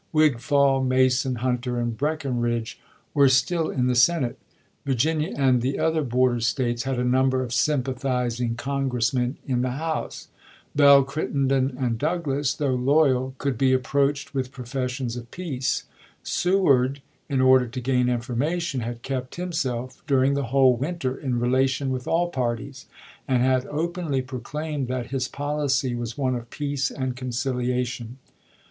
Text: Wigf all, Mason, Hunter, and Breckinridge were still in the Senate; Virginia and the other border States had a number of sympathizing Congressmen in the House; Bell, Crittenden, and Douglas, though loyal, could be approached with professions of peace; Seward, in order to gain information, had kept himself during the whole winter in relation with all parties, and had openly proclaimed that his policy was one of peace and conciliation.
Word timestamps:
Wigf 0.11 0.51
all, 0.51 0.83
Mason, 0.83 1.35
Hunter, 1.45 1.77
and 1.79 1.95
Breckinridge 1.95 2.79
were 3.13 3.29
still 3.29 3.69
in 3.69 3.85
the 3.85 3.93
Senate; 3.93 4.39
Virginia 4.83 5.35
and 5.37 5.61
the 5.61 5.77
other 5.77 6.01
border 6.01 6.39
States 6.39 6.85
had 6.85 6.97
a 6.97 7.03
number 7.03 7.43
of 7.43 7.53
sympathizing 7.53 8.55
Congressmen 8.55 9.37
in 9.45 9.61
the 9.61 9.73
House; 9.77 10.29
Bell, 10.75 11.03
Crittenden, 11.03 11.77
and 11.79 11.99
Douglas, 11.99 12.55
though 12.55 12.73
loyal, 12.73 13.35
could 13.37 13.59
be 13.59 13.73
approached 13.73 14.33
with 14.33 14.51
professions 14.51 15.15
of 15.15 15.29
peace; 15.29 15.83
Seward, 16.23 17.03
in 17.29 17.39
order 17.39 17.67
to 17.67 17.79
gain 17.79 18.09
information, 18.09 18.79
had 18.81 19.03
kept 19.03 19.35
himself 19.35 20.01
during 20.07 20.33
the 20.33 20.45
whole 20.45 20.75
winter 20.75 21.15
in 21.15 21.39
relation 21.39 21.91
with 21.91 22.07
all 22.07 22.29
parties, 22.29 22.87
and 23.27 23.43
had 23.43 23.67
openly 23.67 24.23
proclaimed 24.23 24.87
that 24.87 25.11
his 25.11 25.27
policy 25.27 25.93
was 25.93 26.17
one 26.17 26.33
of 26.33 26.49
peace 26.49 26.89
and 26.89 27.15
conciliation. 27.15 28.17